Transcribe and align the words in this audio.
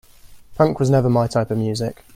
Punk 0.55 0.79
was 0.79 0.89
never 0.89 1.11
my 1.11 1.27
type 1.27 1.51
of 1.51 1.59
music. 1.59 2.03